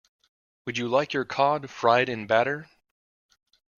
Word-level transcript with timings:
Would 0.65 0.79
you 0.79 0.87
like 0.87 1.13
your 1.13 1.25
cod 1.25 1.69
fried 1.69 2.09
in 2.09 2.25
batter? 2.25 2.67